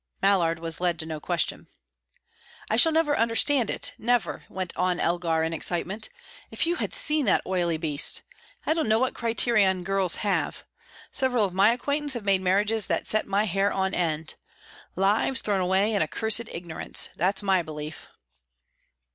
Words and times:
Mallard 0.19 0.57
was 0.57 0.81
led 0.81 0.97
to 0.97 1.05
no 1.05 1.19
question. 1.19 1.67
"I 2.71 2.75
shall 2.75 2.91
never 2.91 3.15
understand 3.15 3.69
it, 3.69 3.93
never," 3.99 4.45
went 4.49 4.75
on 4.75 4.99
Elgar, 4.99 5.43
in 5.43 5.53
excitement. 5.53 6.09
"If 6.49 6.65
you 6.65 6.77
had 6.77 6.91
seen 6.91 7.25
that 7.25 7.43
oily 7.45 7.77
beast! 7.77 8.23
I 8.65 8.73
don't 8.73 8.87
know 8.89 8.97
what 8.97 9.13
criterion 9.13 9.83
girls 9.83 10.15
have. 10.25 10.63
Several 11.11 11.45
of 11.45 11.53
my 11.53 11.71
acquaintance 11.71 12.13
have 12.15 12.25
made 12.25 12.41
marriages 12.41 12.87
that 12.87 13.05
set 13.05 13.27
my 13.27 13.43
hair 13.43 13.71
on 13.71 13.93
end. 13.93 14.33
Lives 14.95 15.41
thrown 15.41 15.61
away 15.61 15.93
in 15.93 16.01
accursed 16.01 16.49
ignorance 16.49 17.09
that's 17.15 17.43
my 17.43 17.61
belief." 17.61 18.07